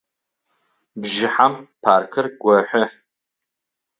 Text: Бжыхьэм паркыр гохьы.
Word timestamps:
Бжыхьэм 1.01 1.53
паркыр 1.81 2.27
гохьы. 2.41 2.83